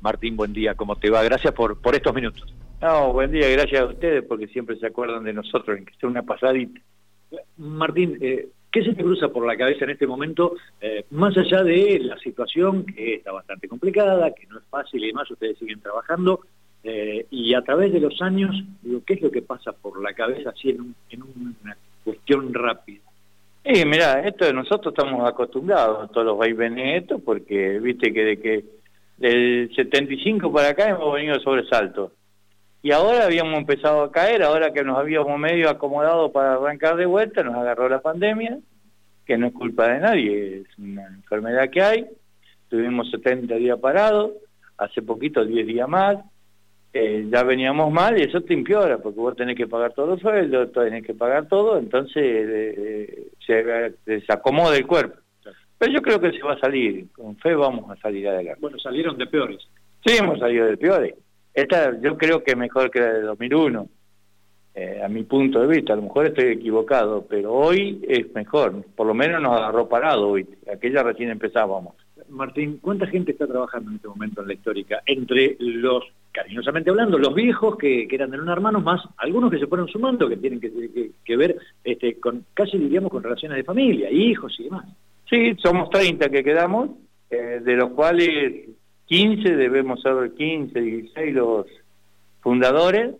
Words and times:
Martín, 0.00 0.36
buen 0.36 0.52
día, 0.52 0.74
¿cómo 0.74 0.96
te 0.96 1.10
va? 1.10 1.22
Gracias 1.22 1.52
por, 1.54 1.80
por 1.80 1.94
estos 1.94 2.14
minutos. 2.14 2.52
No, 2.80 3.12
buen 3.12 3.30
día, 3.30 3.48
gracias 3.48 3.82
a 3.82 3.86
ustedes 3.86 4.24
porque 4.24 4.48
siempre 4.48 4.76
se 4.76 4.86
acuerdan 4.86 5.24
de 5.24 5.32
nosotros, 5.32 5.78
en 5.78 5.84
que 5.84 5.94
sea 5.94 6.08
una 6.08 6.22
pasadita. 6.22 6.80
Martín, 7.56 8.18
eh, 8.20 8.48
¿qué 8.70 8.84
se 8.84 8.94
te 8.94 9.02
cruza 9.02 9.28
por 9.28 9.46
la 9.46 9.56
cabeza 9.56 9.84
en 9.84 9.90
este 9.90 10.06
momento, 10.06 10.54
eh, 10.80 11.04
más 11.10 11.36
allá 11.36 11.62
de 11.62 12.00
la 12.00 12.18
situación 12.18 12.84
que 12.84 13.14
está 13.14 13.32
bastante 13.32 13.68
complicada, 13.68 14.32
que 14.32 14.46
no 14.48 14.58
es 14.58 14.64
fácil 14.64 15.02
y 15.04 15.08
demás, 15.08 15.30
ustedes 15.30 15.58
siguen 15.58 15.80
trabajando, 15.80 16.40
eh, 16.84 17.26
y 17.30 17.54
a 17.54 17.62
través 17.62 17.92
de 17.92 18.00
los 18.00 18.20
años, 18.20 18.56
digo, 18.82 19.02
¿qué 19.06 19.14
es 19.14 19.22
lo 19.22 19.30
que 19.30 19.42
pasa 19.42 19.72
por 19.72 20.02
la 20.02 20.12
cabeza 20.12 20.50
así 20.50 20.70
en, 20.70 20.94
en 21.10 21.22
una 21.22 21.76
cuestión 22.04 22.52
rápida? 22.52 23.00
Sí, 23.64 23.84
mira, 23.84 24.26
esto 24.26 24.52
nosotros 24.52 24.92
estamos 24.92 25.28
acostumbrados 25.28 26.02
a 26.02 26.08
todos 26.08 26.26
los 26.26 26.38
vaivenes 26.38 27.02
esto, 27.02 27.20
porque 27.20 27.78
viste 27.78 28.12
que 28.12 28.24
de 28.24 28.40
que 28.40 28.64
del 29.22 29.70
75 29.76 30.52
para 30.52 30.70
acá 30.70 30.88
hemos 30.88 31.14
venido 31.14 31.38
sobresalto. 31.38 32.12
Y 32.82 32.90
ahora 32.90 33.24
habíamos 33.24 33.56
empezado 33.56 34.02
a 34.02 34.10
caer, 34.10 34.42
ahora 34.42 34.72
que 34.72 34.82
nos 34.82 34.98
habíamos 34.98 35.38
medio 35.38 35.70
acomodado 35.70 36.32
para 36.32 36.54
arrancar 36.54 36.96
de 36.96 37.06
vuelta, 37.06 37.44
nos 37.44 37.54
agarró 37.54 37.88
la 37.88 38.02
pandemia, 38.02 38.58
que 39.24 39.38
no 39.38 39.46
es 39.46 39.52
culpa 39.52 39.86
de 39.86 40.00
nadie, 40.00 40.62
es 40.62 40.78
una 40.78 41.06
enfermedad 41.06 41.70
que 41.70 41.82
hay. 41.82 42.06
Tuvimos 42.68 43.12
70 43.12 43.54
días 43.54 43.78
parados, 43.78 44.32
hace 44.76 45.02
poquito 45.02 45.44
10 45.44 45.68
días 45.68 45.88
más, 45.88 46.16
eh, 46.92 47.28
ya 47.30 47.44
veníamos 47.44 47.92
mal 47.92 48.18
y 48.18 48.22
eso 48.22 48.40
te 48.40 48.54
empeora, 48.54 48.98
porque 48.98 49.20
vos 49.20 49.36
tenés 49.36 49.56
que 49.56 49.68
pagar 49.68 49.92
todos 49.92 50.08
los 50.08 50.20
sueldos, 50.20 50.72
tenés 50.72 51.06
que 51.06 51.14
pagar 51.14 51.46
todo, 51.46 51.78
entonces 51.78 52.16
eh, 52.24 53.28
se 53.46 53.94
desacomoda 54.04 54.76
el 54.76 54.86
cuerpo. 54.88 55.21
Pero 55.82 55.94
yo 55.94 56.00
creo 56.00 56.20
que 56.20 56.30
se 56.30 56.44
va 56.44 56.52
a 56.52 56.60
salir, 56.60 57.08
con 57.10 57.36
fe 57.38 57.56
vamos 57.56 57.90
a 57.90 58.00
salir 58.00 58.28
adelante. 58.28 58.60
Bueno, 58.60 58.78
salieron 58.78 59.18
de 59.18 59.26
peores. 59.26 59.58
Sí, 60.06 60.16
hemos 60.16 60.38
salido 60.38 60.66
de 60.66 60.76
peores. 60.76 61.12
Esta 61.52 62.00
yo 62.00 62.16
creo 62.16 62.44
que 62.44 62.52
es 62.52 62.56
mejor 62.56 62.88
que 62.88 63.00
la 63.00 63.12
de 63.14 63.22
2001, 63.22 63.88
eh, 64.76 65.02
a 65.04 65.08
mi 65.08 65.24
punto 65.24 65.58
de 65.58 65.66
vista, 65.66 65.94
a 65.94 65.96
lo 65.96 66.02
mejor 66.02 66.26
estoy 66.26 66.52
equivocado, 66.52 67.26
pero 67.28 67.52
hoy 67.52 68.00
es 68.06 68.32
mejor, 68.32 68.84
por 68.94 69.08
lo 69.08 69.14
menos 69.14 69.42
nos 69.42 69.58
agarró 69.58 69.88
parado 69.88 70.28
hoy, 70.28 70.46
aquella 70.72 71.02
recién 71.02 71.30
empezábamos. 71.30 71.96
Martín, 72.28 72.78
¿cuánta 72.80 73.08
gente 73.08 73.32
está 73.32 73.48
trabajando 73.48 73.90
en 73.90 73.96
este 73.96 74.06
momento 74.06 74.42
en 74.42 74.46
la 74.46 74.54
histórica? 74.54 75.02
Entre 75.04 75.56
los, 75.58 76.04
cariñosamente 76.30 76.90
hablando, 76.90 77.18
los 77.18 77.34
viejos 77.34 77.76
que, 77.76 78.06
eran 78.08 78.30
de 78.30 78.38
un 78.38 78.48
hermanos, 78.48 78.84
más 78.84 79.00
algunos 79.16 79.50
que 79.50 79.58
se 79.58 79.66
fueron 79.66 79.88
sumando, 79.88 80.28
que 80.28 80.36
tienen 80.36 80.60
que, 80.60 81.36
ver 81.36 81.56
este, 81.82 82.20
con, 82.20 82.44
casi 82.54 82.78
diríamos, 82.78 83.10
con 83.10 83.24
relaciones 83.24 83.56
de 83.56 83.64
familia, 83.64 84.12
hijos 84.12 84.54
y 84.60 84.62
demás. 84.62 84.86
Sí, 85.32 85.56
somos 85.62 85.88
30 85.88 86.28
que 86.28 86.44
quedamos, 86.44 86.90
eh, 87.30 87.62
de 87.64 87.74
los 87.74 87.92
cuales 87.92 88.68
15 89.06 89.56
debemos 89.56 90.02
ser 90.02 90.34
15, 90.34 90.78
16 90.78 91.34
los 91.34 91.66
fundadores, 92.42 93.14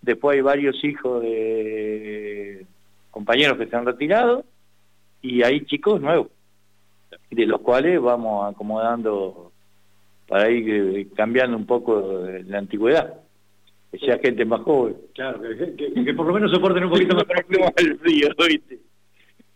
después 0.00 0.36
hay 0.36 0.40
varios 0.40 0.82
hijos 0.82 1.20
de 1.20 2.64
compañeros 3.10 3.58
que 3.58 3.66
se 3.66 3.76
han 3.76 3.84
retirado 3.84 4.46
y 5.20 5.42
hay 5.42 5.66
chicos 5.66 6.00
nuevos 6.00 6.28
de 7.30 7.44
los 7.44 7.60
cuales 7.60 8.00
vamos 8.00 8.50
acomodando 8.50 9.52
para 10.26 10.50
ir 10.50 10.70
eh, 10.70 11.06
cambiando 11.14 11.54
un 11.58 11.66
poco 11.66 12.24
la 12.46 12.58
antigüedad. 12.60 13.12
Que 13.92 13.98
sea 13.98 14.18
gente 14.18 14.46
más 14.46 14.62
joven. 14.62 14.96
Claro, 15.14 15.40
que, 15.42 16.14
por 16.14 16.26
lo 16.26 16.32
menos 16.32 16.50
soporten 16.50 16.84
un 16.84 16.90
poquito 16.90 17.14
más 17.60 17.72
el 17.76 17.98
frío, 17.98 18.28
¿viste? 18.48 18.78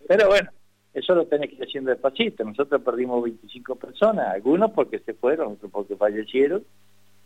Pero 0.07 0.29
bueno, 0.29 0.51
eso 0.95 1.15
lo 1.15 1.27
tenés 1.27 1.51
que 1.51 1.57
ir 1.57 1.65
haciendo 1.65 1.91
despacito. 1.91 2.45
Nosotros 2.45 2.83
perdimos 2.83 3.23
25 3.23 3.77
personas, 3.77 4.29
algunos 4.29 4.71
porque 4.73 4.99
se 5.01 5.15
fueron, 5.15 5.53
otros 5.53 5.71
porque 5.71 5.97
fallecieron, 5.97 6.65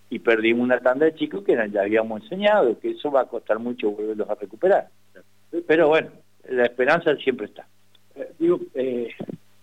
y 0.09 0.19
perdimos 0.21 0.65
una 0.65 0.81
tanda 0.81 1.07
de 1.07 1.15
chicos 1.15 1.43
que 1.43 1.57
ya 1.73 1.83
habíamos 1.83 2.23
enseñado, 2.23 2.79
que 2.79 2.91
eso 2.91 3.11
va 3.11 3.23
a 3.23 3.29
costar 3.29 3.59
mucho 3.59 3.91
volverlos 3.91 4.31
a 4.31 4.37
recuperar. 4.37 4.89
Pero 5.67 5.89
bueno, 5.89 6.11
la 6.49 6.65
esperanza 6.65 7.17
siempre 7.17 7.47
está. 7.47 7.67
Eh, 8.15 8.33
digo, 8.39 8.61
eh, 8.75 9.09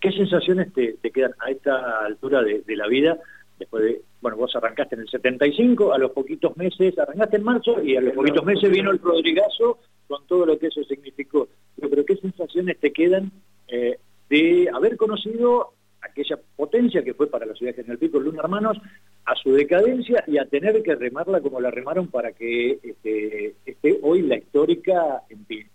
¿Qué 0.04 0.12
sensaciones 0.12 0.74
te, 0.74 0.98
quedan 1.12 1.32
a 1.40 1.50
esta 1.50 2.04
altura 2.06 2.44
de, 2.44 2.76
la 2.76 2.88
vida? 2.88 3.18
Después 3.58 3.86
de, 3.86 4.02
bueno, 4.20 4.36
vos 4.36 4.54
arrancaste 4.54 4.96
en 4.96 5.02
el 5.04 5.08
75, 5.08 5.94
a 5.94 5.98
los 5.98 6.12
poquitos 6.12 6.58
meses, 6.58 7.00
arrancaste 7.00 7.38
en 7.38 7.44
marzo 7.44 7.82
y 7.82 7.96
a 7.96 8.02
los 8.02 8.14
poquitos 8.14 8.44
meses 8.44 8.70
vino 8.70 8.92
el 8.92 9.00
Rodrigazo 9.00 9.80
con 10.10 10.28
todo 10.28 10.46
lo 10.46 10.60
que 10.60 10.68
eso 10.68 10.84
significó. 10.84 11.48
Pero, 11.80 12.04
¿qué 12.04 12.18
sensaciones 12.18 12.78
te 12.82 12.92
quedan 12.92 13.32
eh, 13.74 13.98
de 14.30 14.70
haber 14.72 14.98
conocido 14.98 15.74
aquella 16.00 16.38
potencia 16.56 17.04
que 17.04 17.16
fue 17.16 17.28
para 17.28 17.48
la 17.48 17.56
ciudad 17.56 17.72
de 17.72 17.78
General 17.82 17.98
Pico, 17.98 18.20
Luna 18.20 18.42
Hermanos, 18.44 18.78
a 19.26 19.36
su 19.36 19.52
decadencia 19.52 20.24
y 20.28 20.38
a 20.38 20.46
tener 20.46 20.84
que 20.84 20.94
remarla 20.94 21.42
como 21.42 21.60
la 21.60 21.72
remaron 21.72 22.08
para 22.08 22.34
que 22.34 22.80
este, 22.84 23.56
esté 23.66 24.00
hoy 24.04 24.22
la 24.22 24.36
histórica 24.36 25.24
en 25.30 25.44
pie? 25.46 25.68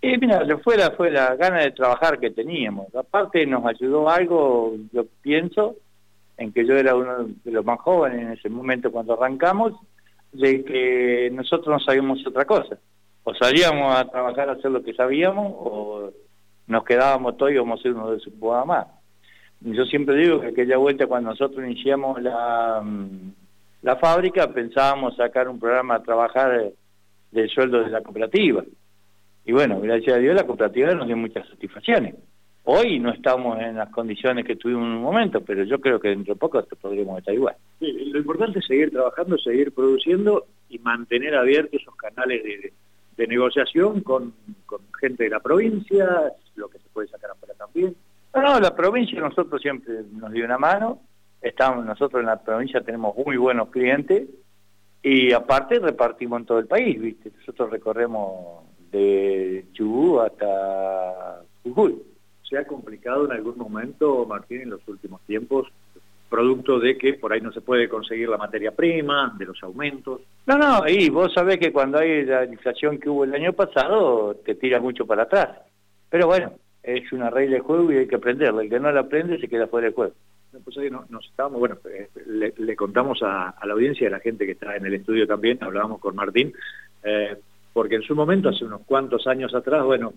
Eh, 0.00 0.16
mira, 0.18 0.46
fue 0.64 0.78
la, 0.78 0.92
fue 0.92 1.10
la 1.10 1.36
gana 1.36 1.60
de 1.60 1.72
trabajar 1.72 2.18
que 2.18 2.30
teníamos. 2.30 2.94
Aparte 2.94 3.44
nos 3.44 3.66
ayudó 3.66 4.08
algo, 4.08 4.74
yo 4.92 5.04
pienso, 5.20 5.76
en 6.38 6.52
que 6.52 6.66
yo 6.66 6.74
era 6.74 6.94
uno 6.94 7.28
de 7.44 7.50
los 7.50 7.64
más 7.66 7.80
jóvenes 7.80 8.20
en 8.22 8.32
ese 8.32 8.48
momento 8.48 8.90
cuando 8.90 9.12
arrancamos, 9.12 9.74
de 10.32 10.64
que 10.64 11.30
nosotros 11.32 11.68
no 11.68 11.80
sabíamos 11.80 12.26
otra 12.26 12.46
cosa. 12.46 12.78
O 13.24 13.34
salíamos 13.34 13.94
a 13.94 14.08
trabajar 14.08 14.48
a 14.48 14.52
hacer 14.52 14.70
lo 14.70 14.82
que 14.82 14.94
sabíamos, 14.94 15.52
o 15.54 16.12
nos 16.66 16.84
quedábamos 16.84 17.36
todos 17.36 17.52
y 17.52 17.54
íbamos 17.54 17.80
a 17.80 17.82
ser 17.82 17.92
uno 17.92 18.10
de 18.10 18.20
sus 18.20 18.34
más. 18.66 18.86
Yo 19.60 19.84
siempre 19.86 20.16
digo 20.16 20.40
que 20.40 20.48
aquella 20.48 20.76
vuelta 20.76 21.06
cuando 21.06 21.30
nosotros 21.30 21.64
iniciamos 21.64 22.20
la, 22.22 22.82
mm, 22.84 23.32
la 23.82 23.96
fábrica 23.96 24.52
pensábamos 24.52 25.16
sacar 25.16 25.48
un 25.48 25.58
programa 25.58 25.96
a 25.96 26.02
trabajar 26.02 26.72
del 27.30 27.48
sueldo 27.50 27.80
de 27.80 27.90
la 27.90 28.02
cooperativa 28.02 28.62
y 29.46 29.52
bueno, 29.52 29.80
gracias 29.80 30.16
a 30.16 30.18
Dios 30.18 30.34
la 30.34 30.44
cooperativa 30.44 30.92
nos 30.92 31.06
dio 31.06 31.16
muchas 31.16 31.48
satisfacciones. 31.48 32.16
Hoy 32.64 32.98
no 32.98 33.12
estamos 33.12 33.60
en 33.60 33.76
las 33.76 33.90
condiciones 33.90 34.44
que 34.44 34.56
tuvimos 34.56 34.82
en 34.82 34.94
un 34.94 35.02
momento, 35.02 35.40
pero 35.40 35.62
yo 35.62 35.80
creo 35.80 36.00
que 36.00 36.08
dentro 36.08 36.34
de 36.34 36.40
poco 36.40 36.60
podremos 36.80 37.20
estar 37.20 37.32
igual. 37.32 37.54
lo 37.78 38.18
importante 38.18 38.58
es 38.58 38.66
seguir 38.66 38.90
trabajando, 38.90 39.38
seguir 39.38 39.72
produciendo 39.72 40.46
y 40.68 40.80
mantener 40.80 41.36
abiertos 41.36 41.80
esos 41.80 41.94
canales 41.94 42.42
de, 42.42 43.26
negociación 43.28 44.00
con, 44.00 44.34
gente 45.00 45.24
de 45.24 45.30
la 45.30 45.38
provincia, 45.38 46.32
lo 46.56 46.68
que 46.68 46.78
se 46.78 46.88
puede 46.92 47.08
sacar 47.08 47.30
afuera 47.30 47.54
también. 47.54 47.94
No, 48.34 48.42
no, 48.42 48.60
la 48.60 48.74
provincia 48.74 49.20
nosotros 49.20 49.60
siempre 49.62 49.94
nos 50.12 50.32
dio 50.32 50.44
una 50.44 50.58
mano. 50.58 51.00
Estamos 51.40 51.84
nosotros 51.84 52.20
en 52.20 52.26
la 52.26 52.42
provincia 52.42 52.80
tenemos 52.80 53.14
muy 53.16 53.36
buenos 53.36 53.68
clientes 53.68 54.28
y 55.02 55.32
aparte 55.32 55.78
repartimos 55.78 56.40
en 56.40 56.46
todo 56.46 56.58
el 56.58 56.66
país, 56.66 57.00
¿viste? 57.00 57.30
Nosotros 57.38 57.70
recorremos 57.70 58.64
de 58.90 59.66
Chubú 59.72 60.20
hasta 60.20 61.42
Jujuy. 61.62 62.02
¿Se 62.48 62.58
ha 62.58 62.66
complicado 62.66 63.24
en 63.24 63.32
algún 63.32 63.58
momento, 63.58 64.24
Martín, 64.26 64.62
en 64.62 64.70
los 64.70 64.86
últimos 64.88 65.20
tiempos, 65.22 65.68
producto 66.28 66.78
de 66.78 66.96
que 66.96 67.14
por 67.14 67.32
ahí 67.32 67.40
no 67.40 67.52
se 67.52 67.60
puede 67.60 67.88
conseguir 67.88 68.28
la 68.28 68.36
materia 68.36 68.70
prima, 68.70 69.34
de 69.38 69.46
los 69.46 69.62
aumentos? 69.62 70.22
No, 70.46 70.56
no, 70.56 70.88
y 70.88 71.08
vos 71.08 71.32
sabés 71.32 71.58
que 71.58 71.72
cuando 71.72 71.98
hay 71.98 72.24
la 72.24 72.44
inflación 72.44 72.98
que 72.98 73.08
hubo 73.08 73.24
el 73.24 73.34
año 73.34 73.52
pasado, 73.52 74.34
te 74.44 74.54
tira 74.54 74.80
mucho 74.80 75.06
para 75.06 75.24
atrás. 75.24 75.58
Pero 76.10 76.26
bueno, 76.26 76.52
es 76.82 77.12
una 77.12 77.30
regla 77.30 77.56
de 77.56 77.62
juego 77.62 77.92
y 77.92 77.96
hay 77.96 78.06
que 78.06 78.16
aprenderla. 78.16 78.62
El 78.62 78.70
que 78.70 78.80
no 78.80 78.90
la 78.92 79.00
aprende 79.00 79.38
se 79.38 79.48
queda 79.48 79.66
fuera 79.66 79.86
del 79.86 79.94
juego. 79.94 80.14
Pues 80.64 80.78
ahí 80.78 80.88
nos 80.90 81.26
estábamos, 81.26 81.58
bueno, 81.58 81.76
eh, 81.92 82.08
le, 82.56 82.76
contamos 82.76 83.20
a, 83.22 83.54
la 83.64 83.72
audiencia 83.74 84.08
a 84.08 84.12
la 84.12 84.20
gente 84.20 84.46
que 84.46 84.52
está 84.52 84.76
en 84.76 84.86
el 84.86 84.94
estudio 84.94 85.26
también, 85.26 85.58
hablábamos 85.60 86.00
con 86.00 86.14
Martín, 86.16 86.52
eh, 87.02 87.36
porque 87.72 87.96
en 87.96 88.02
su 88.02 88.14
momento, 88.14 88.48
hace 88.48 88.64
unos 88.64 88.80
cuantos 88.86 89.26
años 89.26 89.54
atrás, 89.54 89.84
bueno, 89.84 90.14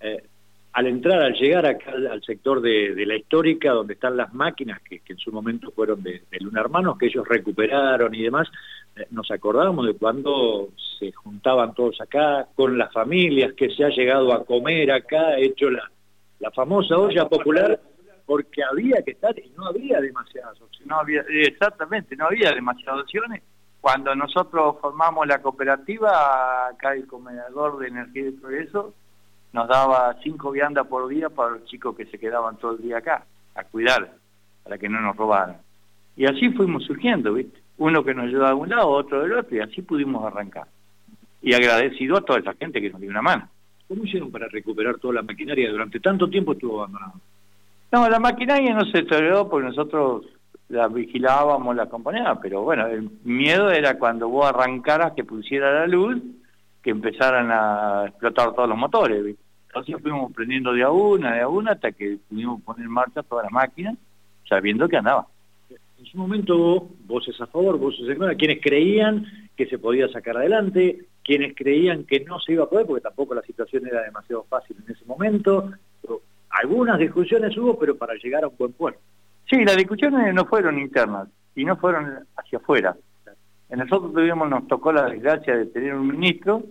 eh, 0.00 0.22
al 0.72 0.86
entrar, 0.86 1.22
al 1.22 1.34
llegar 1.34 1.66
acá 1.66 1.92
al 2.10 2.22
sector 2.22 2.60
de, 2.60 2.94
la 3.06 3.16
histórica, 3.16 3.72
donde 3.72 3.94
están 3.94 4.16
las 4.16 4.32
máquinas 4.32 4.80
que, 4.82 5.02
en 5.06 5.18
su 5.18 5.30
momento 5.30 5.70
fueron 5.72 6.02
de, 6.02 6.22
Luna 6.40 6.60
Hermanos, 6.60 6.96
que 6.98 7.06
ellos 7.06 7.26
recuperaron 7.28 8.14
y 8.14 8.22
demás, 8.22 8.48
eh, 8.96 9.06
nos 9.10 9.30
acordábamos 9.30 9.86
de 9.86 9.94
cuando 9.94 10.70
se 10.98 11.12
juntaban 11.12 11.74
todos 11.74 12.00
acá, 12.00 12.48
con 12.54 12.78
las 12.78 12.92
familias, 12.92 13.52
que 13.54 13.68
se 13.70 13.84
ha 13.84 13.90
llegado 13.90 14.32
a 14.32 14.44
comer 14.44 14.90
acá, 14.92 15.38
hecho 15.38 15.68
la, 15.70 15.90
la 16.38 16.50
famosa 16.50 16.96
olla 16.96 17.28
popular, 17.28 17.78
porque 18.24 18.62
había 18.62 19.02
que 19.02 19.10
estar 19.10 19.38
y 19.38 19.50
no 19.56 19.66
había 19.66 20.00
demasiadas 20.00 20.58
opciones. 20.60 20.86
No 20.86 21.00
había, 21.00 21.22
exactamente, 21.28 22.16
no 22.16 22.26
había 22.26 22.52
demasiadas 22.52 23.02
opciones 23.02 23.42
cuando 23.82 24.14
nosotros 24.14 24.76
formamos 24.80 25.26
la 25.26 25.42
cooperativa, 25.42 26.68
acá 26.68 26.94
el 26.94 27.04
comedor 27.08 27.78
de 27.78 27.88
energía 27.88 28.28
y 28.28 28.30
progreso 28.30 28.94
nos 29.52 29.68
daba 29.68 30.16
cinco 30.22 30.50
viandas 30.50 30.86
por 30.86 31.08
día 31.08 31.28
para 31.28 31.52
los 31.52 31.64
chicos 31.66 31.96
que 31.96 32.06
se 32.06 32.18
quedaban 32.18 32.56
todo 32.56 32.72
el 32.72 32.82
día 32.82 32.98
acá, 32.98 33.24
a 33.54 33.64
cuidar, 33.64 34.12
para 34.64 34.78
que 34.78 34.88
no 34.88 35.00
nos 35.00 35.16
robaran. 35.16 35.58
Y 36.16 36.26
así 36.26 36.50
fuimos 36.50 36.84
surgiendo, 36.84 37.34
¿viste? 37.34 37.60
Uno 37.78 38.04
que 38.04 38.14
nos 38.14 38.26
ayudaba 38.26 38.50
de 38.50 38.54
un 38.54 38.68
lado, 38.68 38.88
otro 38.88 39.22
del 39.22 39.32
otro, 39.32 39.56
y 39.56 39.60
así 39.60 39.82
pudimos 39.82 40.24
arrancar. 40.24 40.66
Y 41.40 41.54
agradecido 41.54 42.16
a 42.16 42.20
toda 42.22 42.38
esa 42.38 42.54
gente 42.54 42.80
que 42.80 42.90
nos 42.90 43.00
dio 43.00 43.10
una 43.10 43.22
mano. 43.22 43.48
¿Cómo 43.88 44.04
hicieron 44.04 44.30
para 44.30 44.48
recuperar 44.48 44.96
toda 44.98 45.14
la 45.14 45.22
maquinaria? 45.22 45.70
Durante 45.70 46.00
tanto 46.00 46.28
tiempo 46.28 46.52
estuvo 46.52 46.80
abandonado. 46.80 47.14
No, 47.90 48.08
la 48.08 48.18
maquinaria 48.18 48.72
no 48.72 48.86
se 48.86 49.02
deterioró 49.02 49.48
porque 49.50 49.66
nosotros 49.66 50.24
la 50.68 50.88
vigilábamos, 50.88 51.76
la 51.76 51.82
acompañábamos, 51.82 52.38
pero 52.40 52.62
bueno, 52.62 52.86
el 52.86 53.10
miedo 53.24 53.70
era 53.70 53.98
cuando 53.98 54.28
vos 54.28 54.46
arrancaras 54.46 55.12
que 55.12 55.24
pusiera 55.24 55.80
la 55.80 55.86
luz, 55.86 56.22
que 56.82 56.90
empezaran 56.90 57.50
a 57.50 58.06
explotar 58.06 58.54
todos 58.54 58.68
los 58.68 58.78
motores. 58.78 59.36
Entonces 59.74 60.02
fuimos 60.02 60.30
prendiendo 60.34 60.74
de 60.74 60.82
a 60.82 60.90
una, 60.90 61.32
de 61.32 61.40
a 61.40 61.48
una, 61.48 61.72
hasta 61.72 61.92
que 61.92 62.18
pudimos 62.28 62.60
poner 62.60 62.84
en 62.84 62.92
marcha 62.92 63.22
todas 63.22 63.44
las 63.44 63.52
máquinas, 63.52 63.96
sabiendo 64.46 64.86
que 64.86 64.98
andaba. 64.98 65.26
En 65.98 66.04
su 66.04 66.18
momento, 66.18 66.90
voces 67.06 67.40
a 67.40 67.46
favor, 67.46 67.78
voces 67.78 68.06
en 68.06 68.18
contra, 68.18 68.36
quienes 68.36 68.60
creían 68.60 69.24
que 69.56 69.64
se 69.64 69.78
podía 69.78 70.08
sacar 70.08 70.36
adelante, 70.36 71.06
quienes 71.24 71.56
creían 71.56 72.04
que 72.04 72.20
no 72.20 72.38
se 72.38 72.52
iba 72.52 72.64
a 72.64 72.68
poder, 72.68 72.84
porque 72.84 73.00
tampoco 73.00 73.34
la 73.34 73.40
situación 73.40 73.86
era 73.86 74.02
demasiado 74.02 74.44
fácil 74.44 74.76
en 74.84 74.94
ese 74.94 75.06
momento. 75.06 75.70
Algunas 76.50 76.98
discusiones 76.98 77.56
hubo, 77.56 77.78
pero 77.78 77.96
para 77.96 78.12
llegar 78.16 78.44
a 78.44 78.48
un 78.48 78.56
buen 78.58 78.72
puerto. 78.74 79.00
Sí, 79.48 79.64
las 79.64 79.78
discusiones 79.78 80.34
no 80.34 80.44
fueron 80.44 80.78
internas 80.78 81.28
y 81.54 81.64
no 81.64 81.78
fueron 81.78 82.26
hacia 82.36 82.58
afuera. 82.58 82.94
En 83.70 83.78
nosotros 83.78 84.12
tuvimos, 84.12 84.50
nos 84.50 84.68
tocó 84.68 84.92
la 84.92 85.06
desgracia 85.06 85.56
de 85.56 85.64
tener 85.64 85.94
un 85.94 86.08
ministro 86.08 86.62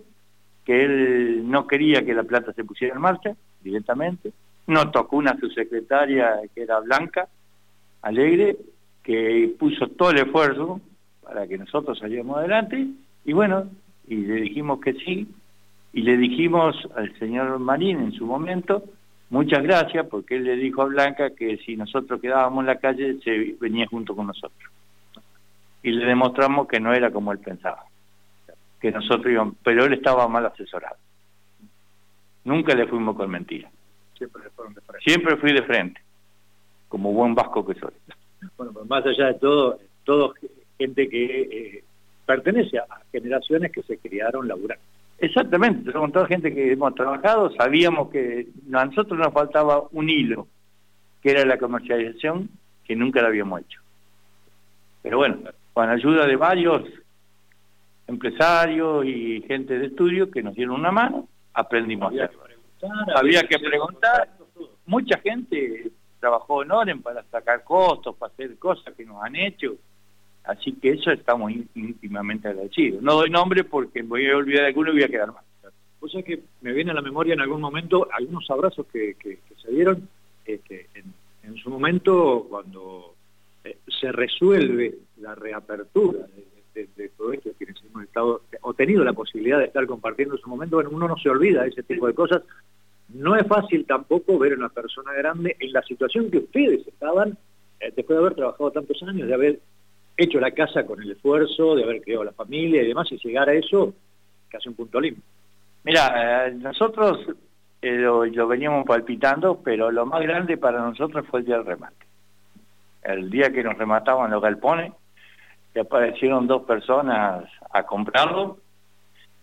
que 0.64 0.84
él 0.84 1.50
no 1.50 1.66
quería 1.66 2.04
que 2.04 2.14
la 2.14 2.22
plata 2.22 2.52
se 2.52 2.64
pusiera 2.64 2.94
en 2.94 3.00
marcha 3.00 3.34
directamente. 3.62 4.32
Nos 4.66 4.92
tocó 4.92 5.16
una 5.16 5.38
subsecretaria 5.38 6.40
que 6.54 6.62
era 6.62 6.80
Blanca, 6.80 7.28
alegre, 8.02 8.56
que 9.02 9.54
puso 9.58 9.88
todo 9.88 10.10
el 10.10 10.18
esfuerzo 10.18 10.80
para 11.22 11.46
que 11.46 11.58
nosotros 11.58 11.98
saliéramos 11.98 12.38
adelante. 12.38 12.86
Y 13.24 13.32
bueno, 13.32 13.68
y 14.06 14.16
le 14.16 14.34
dijimos 14.34 14.80
que 14.80 14.94
sí 14.94 15.28
y 15.92 16.02
le 16.02 16.16
dijimos 16.16 16.76
al 16.96 17.16
señor 17.18 17.58
Marín 17.58 18.00
en 18.00 18.12
su 18.12 18.24
momento 18.24 18.82
muchas 19.30 19.62
gracias 19.62 20.06
porque 20.08 20.36
él 20.36 20.44
le 20.44 20.56
dijo 20.56 20.82
a 20.82 20.86
Blanca 20.86 21.30
que 21.30 21.58
si 21.58 21.76
nosotros 21.76 22.20
quedábamos 22.20 22.62
en 22.62 22.66
la 22.66 22.78
calle 22.78 23.18
se 23.22 23.56
venía 23.60 23.86
junto 23.86 24.14
con 24.14 24.26
nosotros. 24.26 24.70
Y 25.82 25.90
le 25.90 26.06
demostramos 26.06 26.68
que 26.68 26.80
no 26.80 26.92
era 26.92 27.10
como 27.10 27.32
él 27.32 27.38
pensaba 27.38 27.84
que 28.82 28.90
nosotros 28.90 29.32
íbamos, 29.32 29.54
pero 29.64 29.86
él 29.86 29.94
estaba 29.94 30.28
mal 30.28 30.44
asesorado 30.44 30.96
nunca 32.44 32.74
le 32.74 32.86
fuimos 32.86 33.16
con 33.16 33.30
mentiras 33.30 33.72
siempre, 34.18 34.42
siempre 35.02 35.36
fui 35.36 35.52
de 35.52 35.62
frente 35.62 36.00
como 36.88 37.12
buen 37.12 37.34
vasco 37.34 37.64
que 37.64 37.74
soy 37.74 37.92
bueno, 38.56 38.72
pues 38.72 38.88
más 38.88 39.06
allá 39.06 39.26
de 39.28 39.34
todo, 39.34 39.78
todo 40.04 40.34
gente 40.78 41.08
que 41.08 41.40
eh, 41.42 41.84
pertenece 42.26 42.78
a 42.78 42.86
generaciones 43.10 43.72
que 43.72 43.82
se 43.82 43.98
criaron 43.98 44.48
laburando. 44.48 44.82
Exactamente, 45.18 45.92
somos 45.92 46.12
toda 46.12 46.26
gente 46.26 46.52
que 46.52 46.72
hemos 46.72 46.94
trabajado, 46.94 47.52
sabíamos 47.52 48.10
que 48.10 48.48
a 48.72 48.84
nosotros 48.84 49.18
nos 49.18 49.32
faltaba 49.32 49.84
un 49.92 50.10
hilo, 50.10 50.48
que 51.22 51.30
era 51.30 51.44
la 51.44 51.58
comercialización, 51.58 52.48
que 52.84 52.96
nunca 52.96 53.22
la 53.22 53.28
habíamos 53.28 53.60
hecho. 53.60 53.80
Pero 55.02 55.18
bueno, 55.18 55.38
con 55.72 55.88
ayuda 55.88 56.26
de 56.26 56.36
varios 56.36 56.82
empresarios 58.12 59.04
y 59.06 59.42
gente 59.42 59.78
de 59.78 59.86
estudio 59.86 60.30
que 60.30 60.42
nos 60.42 60.54
dieron 60.54 60.76
una 60.76 60.92
mano, 60.92 61.28
aprendimos 61.54 62.12
a 62.12 62.24
hacerlo. 62.24 62.42
Había 63.14 63.42
que 63.42 63.58
preguntar, 63.58 64.28
mucha 64.86 65.18
gente 65.18 65.90
trabajó 66.20 66.62
en 66.62 66.72
Oren 66.72 67.02
para 67.02 67.22
sacar 67.24 67.64
costos, 67.64 68.16
para 68.16 68.32
hacer 68.32 68.58
cosas 68.58 68.94
que 68.94 69.04
nos 69.04 69.22
han 69.22 69.36
hecho. 69.36 69.76
Así 70.44 70.72
que 70.72 70.90
eso 70.90 71.10
estamos 71.10 71.52
íntimamente 71.74 72.48
agradecidos. 72.48 73.02
No 73.02 73.14
doy 73.14 73.30
nombre 73.30 73.64
porque 73.64 74.02
voy 74.02 74.28
a 74.28 74.36
olvidar 74.36 74.64
alguno 74.64 74.90
y 74.90 74.94
voy 74.94 75.02
a 75.04 75.08
quedar 75.08 75.32
mal. 75.32 75.44
O 76.00 76.08
sea 76.08 76.22
que 76.22 76.42
me 76.62 76.72
viene 76.72 76.90
a 76.90 76.94
la 76.94 77.02
memoria 77.02 77.34
en 77.34 77.40
algún 77.40 77.60
momento 77.60 78.08
algunos 78.12 78.50
abrazos 78.50 78.86
que, 78.92 79.16
se 79.62 79.70
dieron 79.70 80.08
este, 80.44 80.88
en, 80.94 81.56
su 81.56 81.70
momento 81.70 82.46
cuando 82.50 83.14
eh, 83.62 83.78
se 84.00 84.10
resuelve 84.10 84.98
la 85.18 85.36
reapertura 85.36 86.26
de, 86.26 86.51
todo 87.16 87.32
esto, 87.32 87.50
quienes 87.58 87.76
hemos 87.84 88.04
estado 88.04 88.42
o 88.62 88.74
tenido 88.74 89.04
la 89.04 89.12
posibilidad 89.12 89.58
de 89.58 89.66
estar 89.66 89.86
compartiendo 89.86 90.36
en 90.36 90.40
su 90.40 90.48
momento, 90.48 90.76
bueno, 90.76 90.90
uno 90.92 91.08
no 91.08 91.16
se 91.16 91.28
olvida 91.28 91.62
de 91.62 91.68
ese 91.68 91.82
tipo 91.82 92.06
de 92.06 92.14
cosas 92.14 92.42
no 93.14 93.36
es 93.36 93.46
fácil 93.46 93.84
tampoco 93.86 94.38
ver 94.38 94.52
a 94.52 94.56
una 94.56 94.68
persona 94.68 95.12
grande 95.12 95.56
en 95.58 95.72
la 95.72 95.82
situación 95.82 96.30
que 96.30 96.38
ustedes 96.38 96.86
estaban 96.86 97.36
eh, 97.80 97.92
después 97.94 98.16
de 98.16 98.24
haber 98.24 98.34
trabajado 98.34 98.70
tantos 98.70 99.02
años, 99.02 99.28
de 99.28 99.34
haber 99.34 99.60
hecho 100.16 100.40
la 100.40 100.50
casa 100.52 100.84
con 100.86 101.02
el 101.02 101.10
esfuerzo, 101.10 101.74
de 101.74 101.84
haber 101.84 102.00
creado 102.02 102.24
la 102.24 102.32
familia 102.32 102.82
y 102.82 102.88
demás, 102.88 103.10
y 103.10 103.18
llegar 103.18 103.48
a 103.48 103.54
eso 103.54 103.94
casi 104.48 104.68
un 104.68 104.74
punto 104.74 105.00
limpio. 105.00 105.22
Mira, 105.84 106.46
eh, 106.46 106.52
nosotros 106.54 107.18
eh, 107.80 107.96
lo, 107.96 108.46
veníamos 108.46 108.86
palpitando, 108.86 109.60
pero 109.62 109.90
lo 109.90 110.06
más 110.06 110.22
grande 110.22 110.56
para 110.56 110.80
nosotros 110.80 111.26
fue 111.26 111.40
el 111.40 111.46
día 111.46 111.56
del 111.56 111.66
remate. 111.66 112.06
El 113.02 113.30
día 113.30 113.50
que 113.50 113.64
nos 113.64 113.76
remataban 113.76 114.30
los 114.30 114.42
galpones, 114.42 114.92
que 115.72 115.80
aparecieron 115.80 116.46
dos 116.46 116.62
personas 116.64 117.44
a 117.70 117.82
comprarlo, 117.84 118.58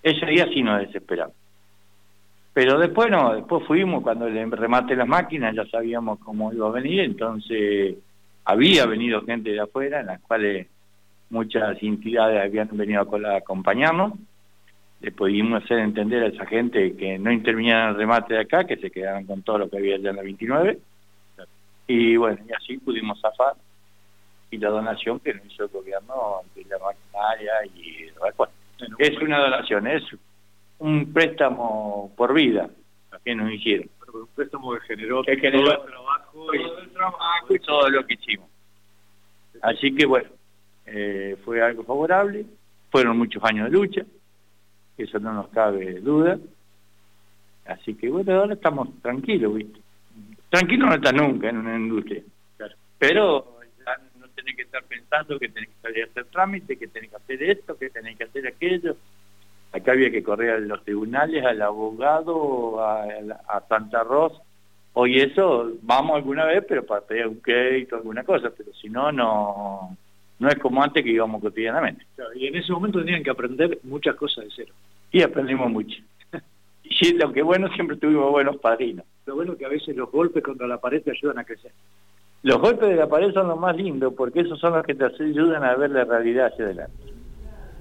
ese 0.04 0.26
día 0.26 0.48
sí 0.54 0.62
nos 0.62 0.80
desesperamos. 0.80 1.36
Pero 2.54 2.80
después 2.80 3.10
no, 3.10 3.36
después 3.36 3.66
fuimos, 3.66 4.04
cuando 4.04 4.30
le 4.30 4.46
remate 4.46 4.96
las 4.96 5.08
máquinas 5.08 5.56
ya 5.56 5.66
sabíamos 5.66 6.20
cómo 6.20 6.52
iba 6.52 6.68
a 6.68 6.72
venir, 6.72 7.02
entonces 7.02 7.96
había 8.46 8.86
venido 8.86 9.22
gente 9.22 9.52
de 9.52 9.62
afuera, 9.62 10.02
en 10.02 10.08
las 10.08 10.22
cuales 10.22 10.68
muchas 11.30 11.82
entidades 11.82 12.42
habían 12.42 12.70
venido 12.72 13.02
a 13.02 13.36
acompañarnos, 13.38 14.14
le 15.02 15.12
pudimos 15.12 15.64
hacer 15.64 15.80
entender 15.80 16.24
a 16.24 16.28
esa 16.28 16.46
gente 16.46 16.96
que 16.96 17.18
no 17.18 17.32
intervinieran 17.32 17.90
el 17.90 17.96
remate 17.96 18.34
de 18.34 18.42
acá, 18.42 18.66
que 18.66 18.78
se 18.78 18.92
quedaran 18.92 19.26
con 19.26 19.44
todo 19.44 19.60
lo 19.60 19.70
que 19.70 19.78
había 19.78 19.96
allá 19.96 20.10
en 20.10 20.16
la 20.16 20.24
29, 20.24 20.80
y 21.88 22.18
bueno, 22.18 22.40
y 22.48 22.54
así 22.54 22.78
pudimos 22.78 23.20
zafar, 23.22 23.54
y 24.52 24.58
la 24.58 24.70
donación 24.70 25.20
que 25.20 25.34
nos 25.34 25.46
hizo 25.46 25.64
el 25.64 25.70
gobierno 25.70 26.42
de 26.56 26.66
la 26.66 26.80
maquinaria 26.80 27.54
y 27.76 28.10
bueno, 28.36 28.52
es 28.98 29.18
una 29.22 29.40
donación, 29.40 29.88
es 29.88 30.04
un 30.80 31.12
préstamo 31.14 32.12
por 32.16 32.34
vida 32.34 32.70
que 33.24 33.36
nos 33.36 33.52
hicieron. 33.52 33.90
un 34.14 34.28
préstamo 34.36 34.74
que 34.74 34.82
generó, 34.82 35.24
que 35.24 35.38
generó 35.38 35.66
todo 35.66 35.86
el 35.86 35.92
trabajo, 35.92 36.32
todo 36.34 36.80
el 36.80 36.90
trabajo 36.92 37.56
y 37.56 37.60
todo 37.60 37.90
lo 37.90 38.06
que 38.06 38.14
hicimos. 38.14 38.50
Así 39.62 39.94
que 39.94 40.06
bueno, 40.06 40.30
eh, 40.86 41.38
fue 41.44 41.62
algo 41.62 41.84
favorable, 41.84 42.46
fueron 42.90 43.18
muchos 43.18 43.44
años 43.44 43.66
de 43.66 43.78
lucha, 43.78 44.02
eso 44.98 45.20
no 45.20 45.34
nos 45.34 45.50
cabe 45.50 46.00
duda. 46.00 46.40
Así 47.66 47.94
que 47.94 48.10
bueno, 48.10 48.34
ahora 48.34 48.54
estamos 48.54 48.90
tranquilos, 49.02 49.54
¿viste? 49.54 49.80
Tranquilo 50.50 50.88
no 50.88 50.96
está 50.96 51.12
nunca 51.12 51.50
en 51.50 51.58
una 51.58 51.78
industria. 51.78 52.24
Pero 52.98 53.59
tenés 54.30 54.56
que 54.56 54.64
estar 54.64 54.84
pensando 54.84 55.40
que 55.40 55.50
tenés 55.50 55.70
que 55.70 55.82
salir 55.82 56.04
a 56.04 56.08
hacer 56.08 56.26
trámite, 56.26 56.78
que 56.78 56.88
tenés 56.88 57.10
que 57.10 57.16
hacer 57.16 57.44
esto, 57.44 57.78
que 57.78 57.90
tenés 57.90 58.18
que 58.18 58.24
hacer 58.24 58.48
aquello. 58.48 58.96
Acá 59.72 59.92
había 59.92 60.10
que 60.12 60.24
correr 60.24 60.52
a 60.52 60.60
los 60.60 60.84
tribunales, 60.84 61.46
al 61.46 61.62
abogado, 61.62 62.84
a, 62.84 63.64
Santa 63.68 64.04
Rosa. 64.04 64.42
Hoy 64.94 65.20
eso, 65.20 65.72
vamos 65.82 66.16
alguna 66.16 66.46
vez, 66.46 66.66
pero 66.68 66.86
para 66.86 67.02
pedir 67.02 67.28
un 67.28 67.36
crédito, 67.36 67.96
alguna 67.96 68.24
cosa, 68.24 68.52
pero 68.56 68.74
si 68.74 68.90
no, 68.90 69.12
no 69.12 69.96
no 70.40 70.48
es 70.48 70.56
como 70.56 70.82
antes 70.82 71.04
que 71.04 71.12
íbamos 71.12 71.42
cotidianamente. 71.42 72.06
y 72.36 72.48
en 72.48 72.56
ese 72.56 72.72
momento 72.72 73.00
tenían 73.00 73.24
que 73.24 73.30
aprender 73.30 73.80
muchas 73.84 74.16
cosas 74.16 74.46
de 74.46 74.52
cero. 74.56 74.74
Y 75.12 75.22
aprendimos 75.22 75.70
mucho. 75.70 76.02
y 76.84 77.14
lo 77.14 77.32
que 77.32 77.42
bueno, 77.42 77.68
siempre 77.74 77.98
tuvimos 77.98 78.32
buenos 78.32 78.58
padrinos. 78.58 79.06
Lo 79.26 79.36
bueno 79.36 79.58
que 79.58 79.66
a 79.66 79.70
veces 79.70 79.96
los 79.96 80.10
golpes 80.10 80.42
contra 80.42 80.66
la 80.66 80.80
pared 80.80 81.04
te 81.04 81.12
ayudan 81.12 81.40
a 81.40 81.44
crecer. 81.44 81.72
Los 82.42 82.58
golpes 82.60 82.90
de 82.90 82.96
la 82.96 83.08
pared 83.08 83.34
son 83.34 83.50
los 83.50 83.60
más 83.60 83.76
lindos, 83.76 84.14
porque 84.16 84.42
esos 84.42 84.60
son 84.60 84.74
los 84.74 84.86
que 84.86 84.96
te 84.96 85.06
ayudan 85.06 85.64
a 85.64 85.76
ver 85.76 85.92
la 85.92 86.06
realidad 86.06 86.48
hacia 86.48 86.66
adelante. 86.66 86.94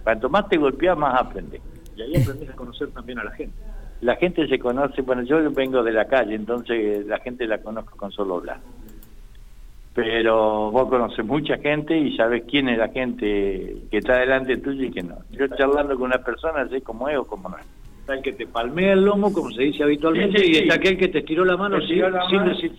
Cuanto 0.03 0.29
más 0.29 0.49
te 0.49 0.57
golpeas, 0.57 0.99
más 0.99 1.21
aprendes. 1.21 1.61
Y 1.97 2.03
ahí 2.03 2.17
aprendes 2.17 2.51
a 2.51 2.55
conocer 2.55 2.89
también 2.91 3.19
a 3.21 3.25
la 3.25 3.31
gente. 3.33 3.57
La 4.01 4.17
gente 4.17 4.47
se 4.49 4.59
conoce, 4.59 5.03
bueno, 5.03 5.23
yo 5.23 5.51
vengo 5.51 5.83
de 5.83 5.93
la 5.93 6.07
calle, 6.07 6.35
entonces 6.35 7.07
la 7.07 7.19
gente 7.19 7.47
la 7.47 7.59
conozco 7.59 7.97
con 7.97 8.11
solo 8.11 8.37
hablar. 8.37 8.61
Pero 9.95 10.71
vos 10.71 10.89
conoces 10.89 11.25
mucha 11.25 11.59
gente 11.59 11.97
y 11.97 12.17
sabes 12.17 12.45
quién 12.49 12.69
es 12.69 12.79
la 12.79 12.89
gente 12.89 13.77
que 13.91 13.99
está 13.99 14.19
delante 14.19 14.57
tuyo 14.57 14.85
y 14.85 14.91
que 14.93 15.03
no. 15.03 15.19
Yo 15.31 15.49
charlando 15.49 15.97
con 15.97 16.05
una 16.05 16.23
persona 16.23 16.69
sé 16.69 16.83
cómo 16.83 17.09
es 17.09 17.17
o 17.19 17.27
cómo 17.27 17.49
no 17.49 17.59
es. 17.59 17.67
Está 18.09 18.17
el 18.17 18.23
que 18.23 18.33
te 18.33 18.47
palmea 18.47 18.95
el 18.95 19.05
lomo, 19.05 19.31
como 19.31 19.51
se 19.51 19.65
dice 19.65 19.83
habitualmente, 19.83 20.43
y 20.43 20.57
está 20.57 20.77
aquel 20.77 20.97
que 20.97 21.09
te 21.09 21.21
tiró 21.21 21.45
la 21.45 21.59
mano, 21.59 21.79
sin, 21.83 22.03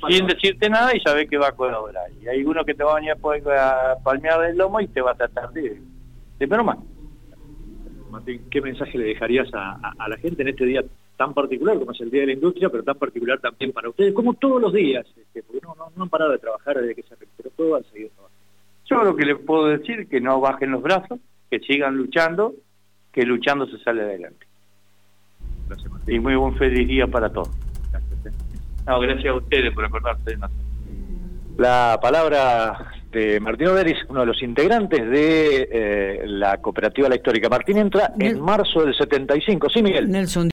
sin, 0.07 0.25
decirte 0.25 0.67
nada 0.71 0.95
y 0.95 0.99
sabes 1.01 1.29
que 1.29 1.37
va 1.37 1.49
a 1.49 1.51
colaborar. 1.51 2.09
Y 2.19 2.27
hay 2.27 2.43
uno 2.43 2.65
que 2.65 2.73
te 2.73 2.83
va 2.83 2.93
a 2.93 2.95
venir 2.95 3.11
a 3.11 3.95
palmear 4.03 4.43
el 4.45 4.57
lomo 4.57 4.81
y 4.81 4.87
te 4.87 5.01
va 5.01 5.11
a 5.11 5.13
tratar 5.13 5.51
de, 5.51 5.79
de 6.39 6.47
pero 6.47 6.63
más. 6.63 6.79
Martín, 8.09 8.41
¿qué 8.49 8.59
mensaje 8.59 8.97
le 8.97 9.03
dejarías 9.03 9.47
a, 9.53 10.07
la 10.07 10.17
gente 10.17 10.41
en 10.41 10.47
este 10.47 10.65
día 10.65 10.83
tan 11.15 11.35
particular 11.35 11.77
como 11.77 11.91
es 11.91 12.01
el 12.01 12.09
Día 12.09 12.21
de 12.21 12.27
la 12.27 12.33
Industria, 12.33 12.69
pero 12.69 12.81
tan 12.81 12.97
particular 12.97 13.39
también 13.39 13.71
para 13.71 13.87
ustedes, 13.87 14.15
como 14.15 14.33
todos 14.33 14.59
los 14.59 14.73
días, 14.73 15.05
este, 15.15 15.43
porque 15.43 15.61
no, 15.61 15.75
no, 15.95 16.03
han 16.03 16.09
parado 16.09 16.31
de 16.31 16.39
trabajar 16.39 16.81
desde 16.81 16.95
que 16.95 17.03
se 17.03 17.13
recuperó 17.13 17.51
todo, 17.55 17.75
han 17.75 17.83
seguido 17.83 18.09
trabajando? 18.15 18.39
Yo 18.83 19.03
lo 19.03 19.15
que 19.15 19.25
les 19.27 19.37
puedo 19.37 19.67
decir 19.67 20.07
que 20.07 20.21
no 20.21 20.41
bajen 20.41 20.71
los 20.71 20.81
brazos, 20.81 21.19
que 21.51 21.59
sigan 21.59 21.97
luchando, 21.97 22.55
que 23.11 23.27
luchando 23.27 23.67
se 23.67 23.77
sale 23.83 24.01
adelante. 24.01 24.48
Y 26.09 26.19
muy 26.19 26.35
buen 26.35 26.55
feliz 26.55 26.87
día 26.87 27.07
para 27.07 27.29
todos. 27.29 27.49
Gracias. 27.91 28.33
No, 28.85 28.99
gracias 28.99 29.33
a 29.33 29.37
ustedes 29.37 29.73
por 29.73 29.85
acordarse 29.85 30.31
de 30.31 30.37
nosotros. 30.37 30.65
La 31.57 31.99
palabra 32.01 32.93
este, 33.11 33.39
Martín 33.39 33.69
Overis, 33.69 33.97
uno 34.07 34.19
de 34.19 34.25
los 34.27 34.43
integrantes 34.43 35.09
de 35.09 35.67
eh, 35.71 36.21
la 36.27 36.57
cooperativa 36.57 37.09
La 37.09 37.15
Histórica. 37.15 37.49
Martín 37.49 37.79
entra 37.79 38.13
en 38.19 38.39
marzo 38.39 38.85
del 38.85 38.95
75, 38.95 39.67
¿sí, 39.71 39.81
Miguel? 39.81 40.11
Nelson. 40.11 40.47